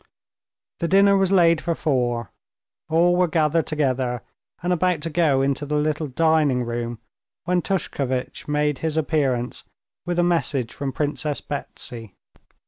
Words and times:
The 0.79 0.87
dinner 0.87 1.15
was 1.15 1.31
laid 1.31 1.61
for 1.61 1.75
four. 1.75 2.31
All 2.89 3.15
were 3.15 3.27
gathered 3.27 3.67
together 3.67 4.23
and 4.63 4.73
about 4.73 5.01
to 5.01 5.11
go 5.11 5.43
into 5.43 5.63
the 5.63 5.75
little 5.75 6.07
dining 6.07 6.63
room 6.63 6.97
when 7.43 7.61
Tushkevitch 7.61 8.47
made 8.47 8.79
his 8.79 8.97
appearance 8.97 9.63
with 10.07 10.17
a 10.17 10.23
message 10.23 10.73
from 10.73 10.91
Princess 10.91 11.39
Betsy. 11.39 12.15